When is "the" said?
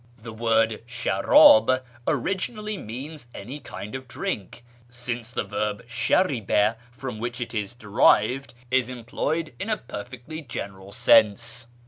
0.17-0.33, 5.29-5.43